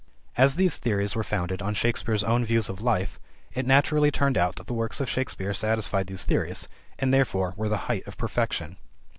As 0.35 0.55
these 0.55 0.79
theories 0.79 1.15
were 1.15 1.23
founded 1.23 1.61
on 1.61 1.75
Shakespeare's 1.75 2.23
own 2.23 2.43
views 2.43 2.69
of 2.69 2.81
life, 2.81 3.19
it 3.53 3.67
naturally 3.67 4.09
turned 4.09 4.35
out 4.35 4.55
that 4.55 4.65
the 4.65 4.73
works 4.73 4.99
of 4.99 5.07
Shakespeare 5.07 5.53
satisfied 5.53 6.07
these 6.07 6.25
theories 6.25 6.67
and 6.97 7.13
therefore 7.13 7.53
were 7.55 7.69
the 7.69 7.77
height 7.85 8.07
of 8.07 8.17
perfection. 8.17 8.77